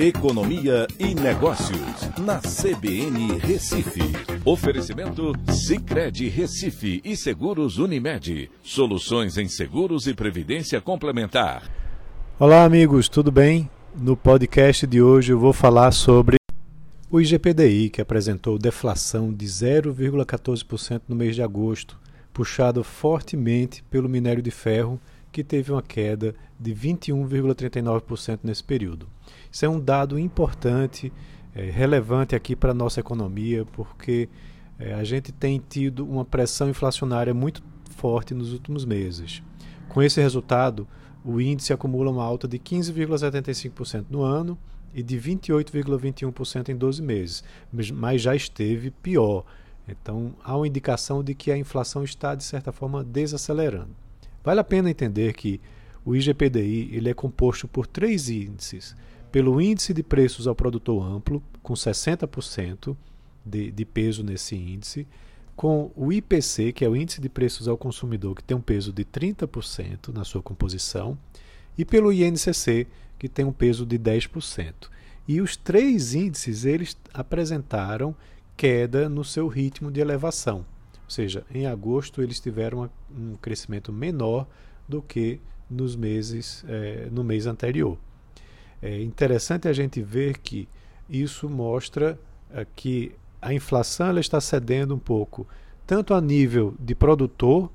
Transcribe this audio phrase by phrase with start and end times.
[0.00, 4.00] Economia e Negócios, na CBN Recife.
[4.44, 8.48] Oferecimento Cicred Recife e Seguros Unimed.
[8.62, 11.68] Soluções em seguros e previdência complementar.
[12.38, 13.68] Olá, amigos, tudo bem?
[13.92, 16.36] No podcast de hoje eu vou falar sobre
[17.10, 21.98] o IGPDI, que apresentou deflação de 0,14% no mês de agosto,
[22.32, 25.00] puxado fortemente pelo minério de ferro
[25.38, 29.08] que teve uma queda de 21,39% nesse período.
[29.52, 31.12] Isso é um dado importante,
[31.54, 34.28] é, relevante aqui para a nossa economia, porque
[34.80, 39.40] é, a gente tem tido uma pressão inflacionária muito forte nos últimos meses.
[39.88, 40.88] Com esse resultado,
[41.24, 44.58] o índice acumula uma alta de 15,75% no ano
[44.92, 47.44] e de 28,21% em 12 meses,
[47.94, 49.44] mas já esteve pior.
[49.86, 54.07] Então, há uma indicação de que a inflação está, de certa forma, desacelerando.
[54.42, 55.60] Vale a pena entender que
[56.04, 58.96] o IGPDI ele é composto por três índices.
[59.30, 62.96] Pelo índice de preços ao produtor amplo, com 60%
[63.44, 65.06] de, de peso nesse índice,
[65.54, 68.92] com o IPC, que é o índice de preços ao consumidor, que tem um peso
[68.92, 71.18] de 30% na sua composição,
[71.76, 72.86] e pelo INCC,
[73.18, 74.72] que tem um peso de 10%.
[75.26, 78.14] E os três índices eles apresentaram
[78.56, 80.64] queda no seu ritmo de elevação.
[81.08, 84.46] Ou seja, em agosto eles tiveram um crescimento menor
[84.86, 87.96] do que nos meses é, no mês anterior.
[88.82, 90.68] É interessante a gente ver que
[91.08, 92.20] isso mostra
[92.50, 95.46] é, que a inflação ela está cedendo um pouco,
[95.86, 97.70] tanto a nível de produtor,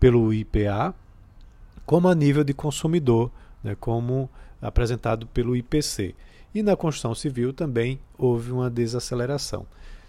[0.00, 0.94] pelo IPA,
[1.84, 3.30] como a nível de consumidor,
[3.62, 4.30] né, como
[4.62, 6.14] apresentado pelo IPC.
[6.54, 9.66] E na construção civil também houve uma desaceleração.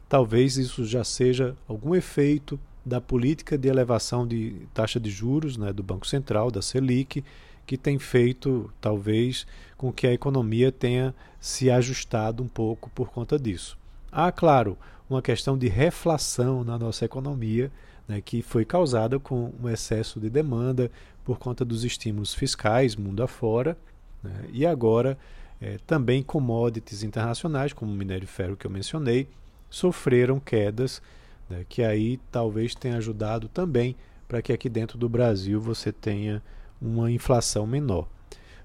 [0.08, 2.58] Talvez isso já seja algum efeito
[2.90, 7.24] da política de elevação de taxa de juros né, do Banco Central, da Selic,
[7.66, 9.46] que tem feito, talvez,
[9.78, 13.78] com que a economia tenha se ajustado um pouco por conta disso.
[14.12, 14.76] Há, claro,
[15.08, 17.72] uma questão de reflação na nossa economia,
[18.08, 20.92] né, que foi causada com um excesso de demanda
[21.24, 23.78] por conta dos estímulos fiscais mundo afora,
[24.24, 25.16] né, e agora
[25.62, 29.28] é, também commodities internacionais, como o minério de ferro que eu mencionei,
[29.70, 31.02] sofreram quedas
[31.50, 33.96] né, que aí talvez tenha ajudado também
[34.28, 36.42] para que aqui dentro do Brasil você tenha
[36.82, 38.08] uma inflação menor.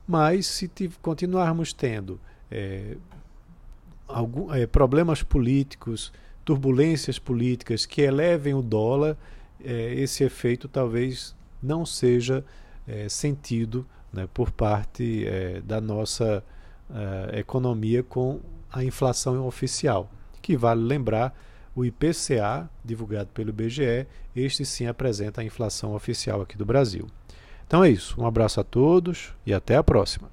[0.07, 2.97] Mas se continuarmos tendo é,
[4.07, 6.13] algum, é, problemas políticos,
[6.45, 9.17] turbulências políticas que elevem o dólar,
[9.65, 12.45] é, esse efeito talvez não seja
[12.87, 16.45] é, sentido né, por parte é, da nossa
[16.91, 18.41] é, economia com
[18.71, 20.11] a inflação oficial,
[20.43, 21.35] que vale lembrar
[21.75, 27.07] o IPCA, divulgado pelo IBGE, este sim apresenta a inflação oficial aqui do Brasil.
[27.67, 28.21] Então é isso.
[28.21, 30.31] Um abraço a todos e até a próxima.